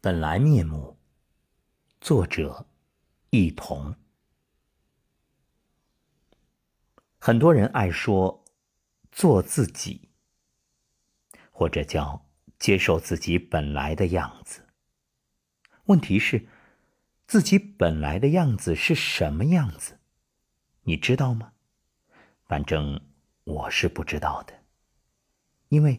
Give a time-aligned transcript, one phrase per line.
[0.00, 0.98] 本来面目。
[2.00, 2.66] 作者：
[3.30, 3.96] 一同。
[7.18, 8.44] 很多人爱说
[9.10, 10.10] “做自己”，
[11.50, 12.26] 或者叫
[12.58, 14.66] 接受自己本来的样子。
[15.86, 16.46] 问题是，
[17.26, 19.98] 自己本来的样子是什么样子？
[20.82, 21.54] 你知道吗？
[22.44, 23.00] 反正
[23.42, 24.62] 我是不知道的，
[25.68, 25.98] 因为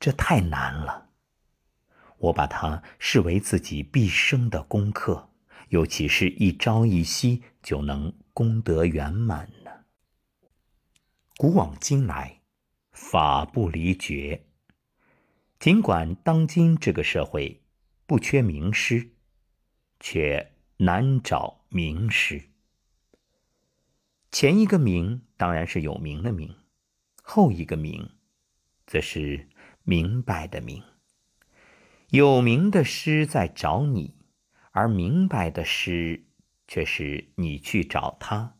[0.00, 1.11] 这太难了。
[2.22, 5.30] 我把它视为自己毕生的功课，
[5.70, 9.70] 尤其是一朝一夕就能功德圆满呢。
[11.36, 12.40] 古往今来，
[12.92, 14.44] 法不离绝。
[15.58, 17.60] 尽管当今这个社会
[18.06, 19.10] 不缺名师，
[19.98, 22.50] 却难找名师。
[24.30, 26.54] 前一个名当然是有名的名，
[27.22, 28.08] 后一个名，
[28.86, 29.48] 则是
[29.82, 30.80] 明白的明。
[32.12, 34.18] 有名的师在找你，
[34.72, 36.26] 而明白的师
[36.68, 38.58] 却是你去找他。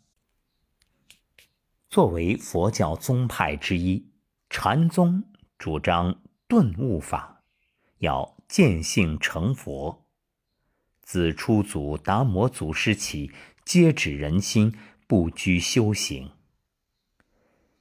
[1.91, 4.08] 作为佛教宗派之一，
[4.48, 5.25] 禅宗
[5.58, 7.42] 主张顿悟法，
[7.98, 10.06] 要见性成佛。
[11.03, 13.30] 自初祖达摩祖师起，
[13.67, 14.75] 皆指人心。
[15.06, 16.30] 不拘修行，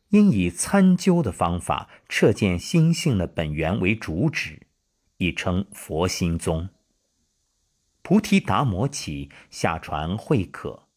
[0.09, 4.60] 应以参究的方法彻见心性的本源为主旨，
[5.21, 6.69] 亦称佛心宗。
[8.01, 10.87] 菩提达摩起，下传慧可、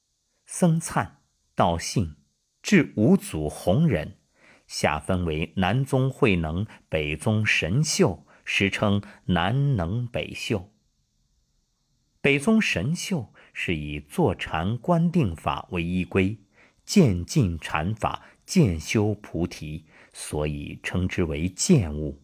[0.47, 1.19] 僧璨、
[1.55, 2.17] 道信，
[2.63, 4.17] 至五祖弘忍，
[4.67, 10.73] 下分为南宗慧能、北宗神秀，时称南能北秀。
[12.21, 13.31] 北宗神秀。
[13.57, 16.37] 是以坐禅观定法为依归，
[16.85, 22.24] 渐进禅法，渐修菩提，所以称之为渐悟。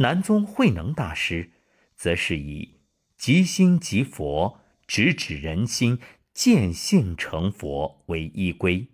[0.00, 1.50] 南宗慧能大师，
[1.94, 2.80] 则是以
[3.18, 5.98] 即心即佛，直指人心，
[6.32, 8.88] 见性成佛为依归，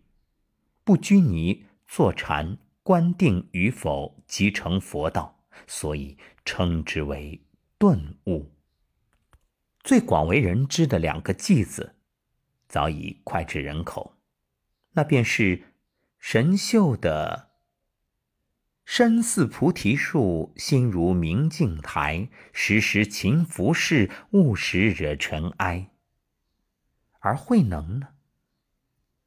[0.83, 7.41] 不拘泥坐禅观定与否即成佛道，所以称之为
[7.79, 8.51] 顿悟。
[9.85, 11.95] 最广为人知的两个偈子，
[12.67, 14.17] 早已脍炙人口，
[14.95, 15.63] 那便是
[16.19, 17.46] 神秀的
[18.87, 25.91] “身似菩提树，心如明镜台，时时勤拂拭，勿使惹尘埃。”
[27.19, 28.11] 而慧能呢，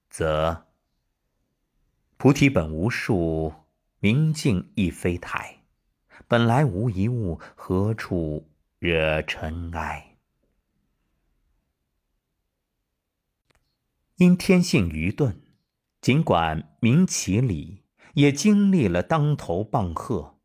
[0.10, 0.68] 则
[2.16, 3.54] “菩提本无树，
[4.00, 5.64] 明镜亦非台，
[6.30, 8.50] 本来无一物，何处
[8.80, 10.16] 惹尘埃。”
[14.16, 15.42] 因天性愚钝，
[16.00, 17.84] 尽管明其理，
[18.14, 20.40] 也经历了当头棒喝，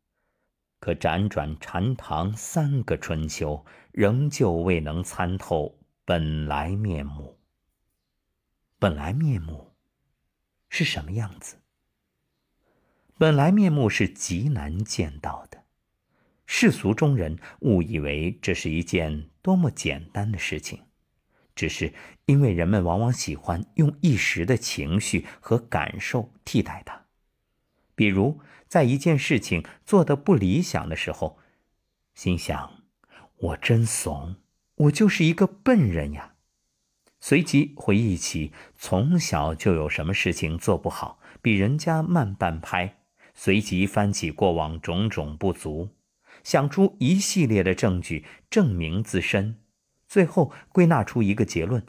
[0.79, 7.39] 可辗转禅堂三个春秋，仍旧未能参透本来面目。
[8.77, 9.71] 本来面目
[10.69, 11.57] 是什么样子？
[13.17, 15.63] 本来面目是极难见到的，
[16.45, 20.83] 世俗中人误以为这是一件多么简单的事情。
[21.55, 21.93] 只是
[22.25, 27.04] 因为人们往往喜欢用一时的情绪和感受替代它，
[27.95, 31.39] 比如在一件事情做得不理想的时候，
[32.13, 32.83] 心想
[33.37, 34.35] ：“我真怂，
[34.75, 36.33] 我就是一个笨人呀。”
[37.21, 42.97] 随即回忆起从小就有什么事情做不好，比人家慢半拍，
[43.33, 45.89] 随即翻起过往种种不足，
[46.43, 49.59] 想出一系列的证据证明自身。
[50.07, 51.83] 最后归纳出一个结论：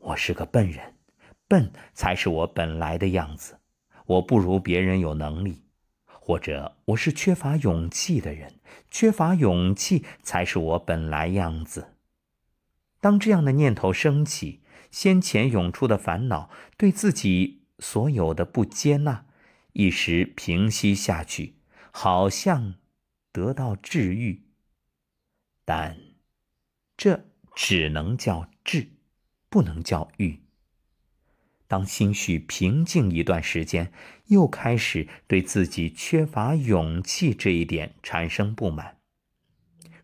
[0.00, 0.94] 我是个笨人，
[1.48, 3.58] 笨才是我本来的样子。
[4.06, 5.62] 我不如别人有能力，
[6.06, 8.60] 或者我是缺乏勇气的人，
[8.90, 11.96] 缺乏勇气才是我本来样子。
[13.00, 19.26] 当这样的念头升起，先前涌出的烦恼，对自己所有的不接纳，
[19.72, 21.56] 一时平息下去，
[21.90, 22.74] 好像
[23.32, 24.42] 得到治愈。
[25.64, 25.98] 但
[26.96, 27.26] 这。
[27.56, 28.88] 只能叫治，
[29.48, 30.43] 不能叫愈。
[31.66, 33.92] 当心绪平静一段时间，
[34.26, 38.98] 又开始对自己缺乏勇气这一点产生不满。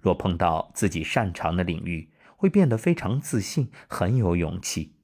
[0.00, 4.94] 若碰到自己擅长的领域，会变得非常自信，很有勇气。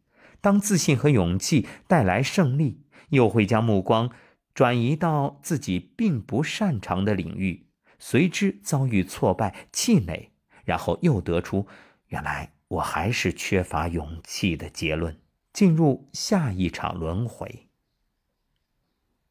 [0.41, 4.11] 当自信和勇气带来胜利，又会将目光
[4.55, 7.67] 转移到自己并不擅长的领域，
[7.99, 10.31] 随之遭遇挫败、气馁，
[10.65, 11.67] 然后又得出。
[12.09, 15.21] 原来我还是缺乏勇气的结论，
[15.57, 17.71] 进入下一场轮回。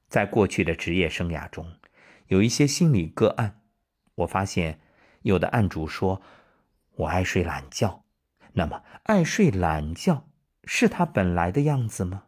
[0.08, 1.78] 在过去的职业生涯中，
[2.30, 3.62] 有一些心理个案，
[4.16, 4.80] 我发现
[5.22, 6.24] 有的案主说
[6.98, 8.06] ：“我爱睡懒觉，
[8.54, 10.28] 那么爱睡懒觉
[10.64, 12.24] 是他本来的样子吗？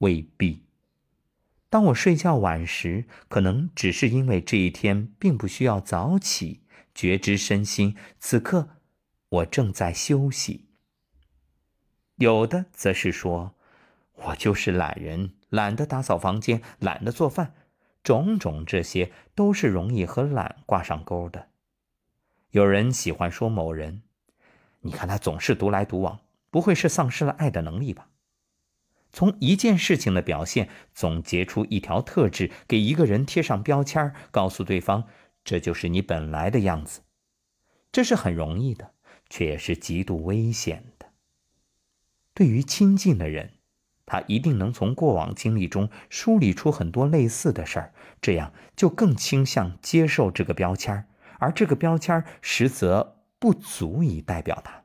[0.00, 0.66] 未必。
[1.70, 6.60] 当我睡觉晚时，可能只是因为这一天并不需要早起，
[6.94, 8.68] 觉知身心，此刻
[9.30, 10.66] 我正在休息。
[12.16, 13.54] 有的则是说，
[14.14, 17.54] 我就是懒人，懒得打扫房间，懒得做饭，
[18.02, 21.48] 种种这些都是容易和懒挂上钩的。
[22.50, 24.02] 有人喜欢说某人，
[24.80, 26.20] 你看他总是独来独往，
[26.50, 28.08] 不会是丧失了爱的能力吧？
[29.10, 35.04] 从一件事情的表现总结出一条特质，给一个人贴上标签，告诉对方
[35.44, 37.00] 这就是你本来的样子，
[37.90, 38.92] 这是很容易的，
[39.28, 40.91] 却也是极度危险的。
[42.34, 43.52] 对于亲近的人，
[44.06, 51.06] 他一定能从过往经历中梳理出很多类似的事儿，这样就更倾向接受这个标签。
[51.38, 54.84] 而这个标签实则不足以代表他。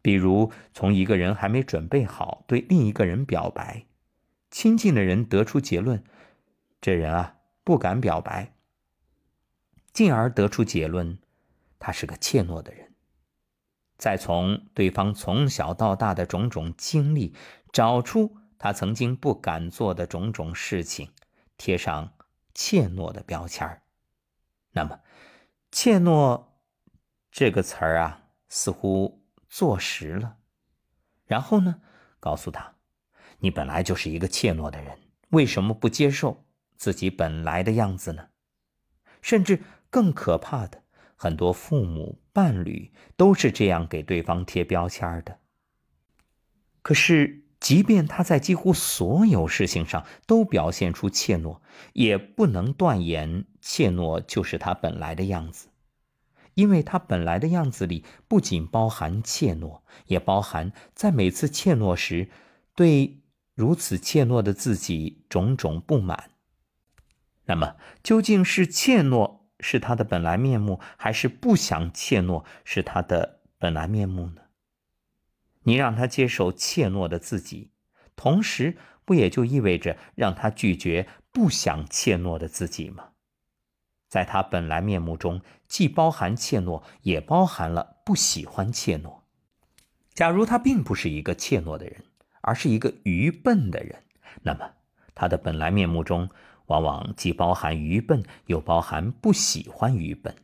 [0.00, 3.84] 比如，从一个人还没准备好对另一个人表白，
[4.50, 6.02] 亲近的人得出结论：
[6.80, 8.54] 这人啊不敢表白。
[9.92, 11.18] 进而得出结论，
[11.78, 12.87] 他是个怯懦的人。
[13.98, 17.34] 再从对方从小到大的种种经历，
[17.72, 21.10] 找出他曾经不敢做的种种事情，
[21.56, 22.14] 贴上
[22.54, 23.82] 怯懦的标签。
[24.70, 25.00] 那么，
[25.72, 26.46] 怯懦
[27.30, 30.36] 这个词儿啊，似乎坐实了。
[31.26, 31.82] 然后呢，
[32.20, 32.76] 告诉他，
[33.40, 34.98] 你本来就是一个怯懦的人，
[35.30, 36.46] 为什么不接受
[36.76, 38.28] 自己本来的样子呢？
[39.20, 40.84] 甚至更可怕的，
[41.18, 45.38] 很多父母、伴侣都是这样给对方贴标签的。
[46.80, 47.44] 可是。
[47.60, 51.58] 即便他在几乎所有事情上都表现出怯懦，
[51.92, 55.70] 也不能断言怯懦就是他本来的样子，
[56.54, 62.30] 因为他本来的样子里不仅包含怯懦，也包含在每次怯懦时
[62.76, 63.24] 对
[63.56, 66.30] 如此怯懦的自己种种不满。
[67.46, 67.74] 那么，
[68.04, 74.42] 究竟是怯懦是他的本来面目，还是不想怯懦是他的本来面目呢？
[75.62, 77.72] 你让他接受怯懦的自己，
[78.16, 83.10] 同时不也就意味着让他拒绝不想怯懦的自己吗？
[84.08, 89.20] 在他本来面目中，既包含怯懦，也包含了不喜欢怯懦。
[90.14, 92.04] 假如他并不是一个怯懦的人，
[92.40, 94.02] 而是一个愚笨的人，
[94.42, 94.70] 那么
[95.14, 96.30] 他的本来面目中，
[96.68, 100.34] 往往既包含愚笨，又包含不喜欢愚笨。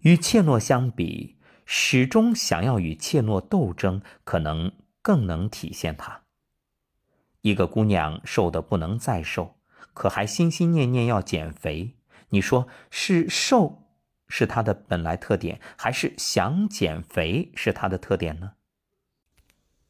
[0.00, 1.36] 与怯懦相比。
[1.68, 4.70] 始终想要与怯懦斗争，可能
[5.02, 6.22] 更能体现他。
[7.40, 9.56] 一个姑娘瘦得不能再瘦，
[9.92, 11.96] 可还心心念念要减肥。
[12.28, 13.82] 你说是瘦
[14.28, 18.52] 是她的本来特点，还是想减肥是她的特点呢？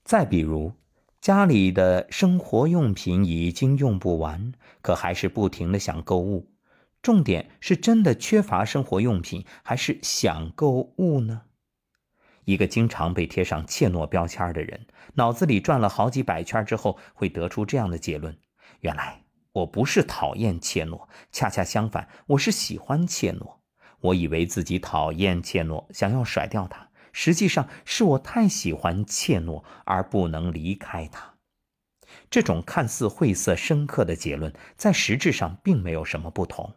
[0.03, 0.73] 再比如，
[1.21, 6.53] 家里的生活用品已经用不完，可还是不停的想购物。
[7.03, 11.43] 重点是真的缺乏生活用品，还是想购物呢？
[12.45, 18.39] 一个经常被贴上怯懦标签的人，脑子里转了好几百圈之后，会得出这样的结论：
[18.81, 23.57] 原来我不是讨厌怯懦，恰恰相反，我是喜欢怯懦。
[24.01, 26.86] 我以为自己讨厌怯懦，想要甩掉它，
[27.19, 31.37] 实际上是我太喜欢怯懦而不能离开他。
[32.29, 36.75] 这种看似晦涩深刻的结论，在实质上并没有什么不同。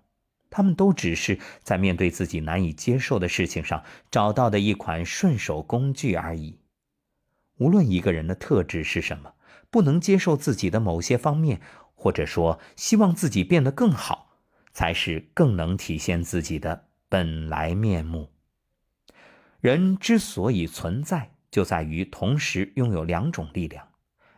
[0.50, 6.58] 他们都只是在面对自己难以接受的事情上找到的一款顺手工具而已。
[7.58, 9.34] 无论一个人的特质是什么，
[9.70, 11.60] 不能接受自己的某些方面，
[11.94, 14.32] 或者说希望自己变得更好，
[14.72, 18.30] 才是更能体现自己的本来面目。
[19.62, 23.86] 人之所以存在，就在于同时拥有两种力量，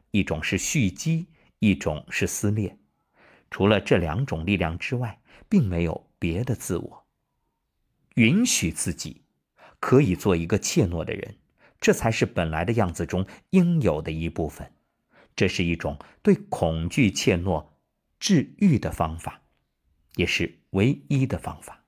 [0.09, 1.27] 一种是蓄积，
[1.59, 2.77] 一种是撕裂。
[3.51, 7.05] 除了这两种力量之外，并没有别的自我。
[8.15, 9.21] 允许自己
[9.79, 11.35] 可以做一个怯懦的人，
[11.79, 14.73] 这才是本来的样子中应有的一部分。
[15.35, 17.67] 这是一种对恐惧怯懦
[18.19, 19.41] 治愈的方法，
[20.15, 21.80] 也是唯一的方法。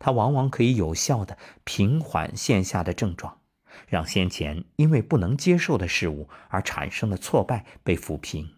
[0.00, 3.42] 它往往可以有效的平缓线下的症状，
[3.86, 8.56] 让先前因为不能接受的事物而产生的挫败被抚平。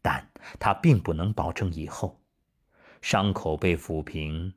[0.00, 2.22] 但它并不能保证以后。
[3.02, 4.54] 伤口被抚平，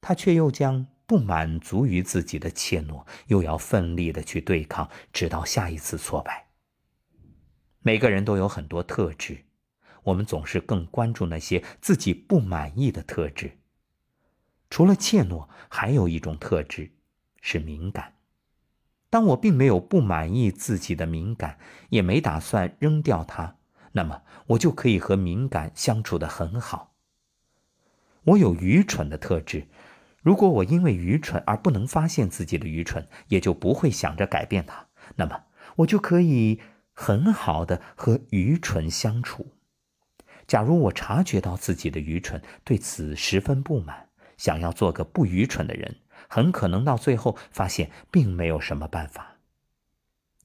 [0.00, 6.48] 他却又将不满足于自己的怯懦，又要奋力的去对抗，直到下一次挫败。
[7.80, 9.44] 每个人都有很多特质，
[10.02, 13.59] 我们总是更关注那些自己不满意的特质。
[14.70, 16.92] 除了怯懦，还有一种特质，
[17.42, 18.14] 是敏感。
[19.10, 21.58] 当我并没有不满意自己的敏感，
[21.88, 23.56] 也没打算扔掉它，
[23.92, 26.94] 那么我就可以和敏感相处的很好。
[28.22, 29.66] 我有愚蠢的特质，
[30.22, 34.86] 如果我因为愚蠢而不能发现自己的愚蠢，也就不会想着改变它，
[35.16, 35.46] 那么
[35.76, 36.60] 我就可以
[36.92, 39.56] 很好的和愚蠢相处。
[40.46, 44.09] 假如我察觉到自己的愚蠢，对此十分不满，
[44.40, 49.36] 想要做个不愚蠢的人，很可能到最后发现并没有什么办法。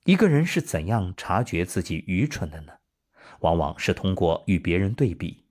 [0.04, 2.74] 一个人是怎样察觉自己愚蠢的呢？
[3.40, 5.46] 往往是通过与别人对比。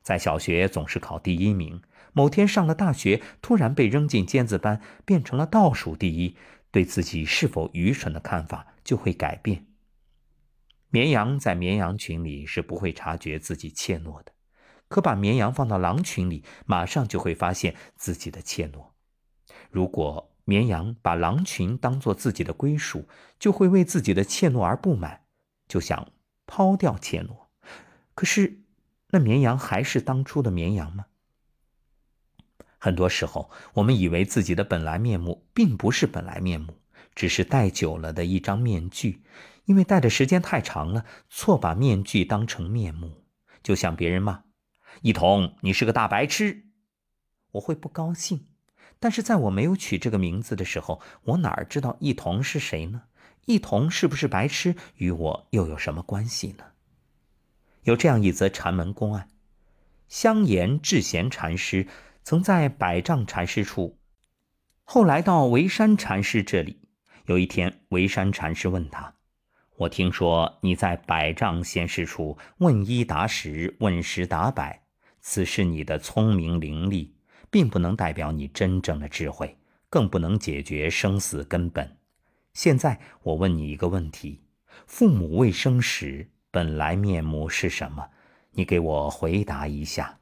[0.00, 1.82] 在小学总是考第一名，
[2.14, 6.38] 某天上了大学，突然被扔进尖子班，变成了倒数第一，
[6.70, 9.66] 对自己是否愚蠢的看法就会改变。
[10.88, 14.32] 绵羊在绵羊群里是不会察觉自己怯懦的，
[14.94, 18.90] 可把绵羊放到狼群里，马上就会发现自己的怯懦。
[19.68, 25.22] 如果绵羊把狼群当做自己的归属，就会为自己的怯懦而不满，
[25.66, 26.12] 就想
[26.46, 27.46] 抛掉怯懦。
[28.14, 28.60] 可是，
[29.08, 31.06] 那绵羊还是当初的绵羊吗？
[32.78, 36.78] 很多时候，我们以为自己的本来面目并不是本来面目，
[37.16, 39.24] 只是戴久了的一张面具。
[39.64, 43.24] 因为戴的时间太长了，错把面具当成面目，
[43.60, 44.44] 就像别人骂
[45.02, 46.64] 一彤：“你是个大白痴。”
[47.52, 48.46] 我会不高兴。
[49.00, 53.02] 但是在我没有取这个名字的时候，我哪知道一彤是谁呢？
[53.44, 56.64] 一彤是不是白痴，与我又有什么关系呢？
[57.82, 59.28] 有这样一则禅门公案：
[60.08, 61.86] 香严智贤禅师
[62.22, 63.98] 曾在百丈禅师处，
[64.84, 66.88] 后来到维山禅师这里。
[67.26, 69.14] 有一天，维山禅师问他。
[69.76, 74.83] 我听说你在百丈仙师处问一答十，问十答百，
[75.26, 77.08] 此是你的聪明伶俐，
[77.50, 79.56] 并不能代表你真正的智慧，
[79.88, 81.96] 更不能解决生死根本。
[82.52, 84.42] 现在我问你一个问题：
[84.86, 88.10] 父母未生时本来面目是什么？
[88.50, 90.20] 你给我回答一下。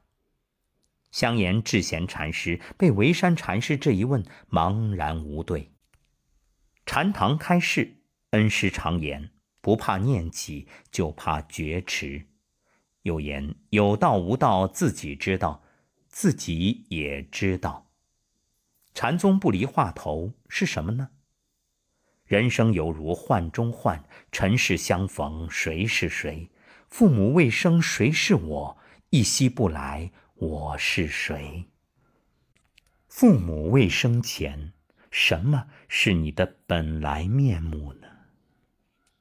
[1.11, 5.73] 香严智贤禅师被维山禅师这一问茫然无对。
[6.85, 7.97] 禅堂开示，
[8.29, 9.31] 恩师常言。
[9.59, 12.27] 不怕念起，就怕觉迟。
[13.03, 15.63] 有言：“有道无道，自己知道，
[16.09, 17.91] 自己也知道。”
[18.93, 21.09] 禅宗不离话头是什么呢？
[22.25, 26.49] 人生犹如幻中幻，尘世相逢谁是谁？
[26.87, 28.77] 父母未生谁是我？
[29.09, 31.65] 一夕不来我是谁？
[33.07, 34.73] 父母未生前，
[35.11, 38.07] 什么是你的本来面目呢？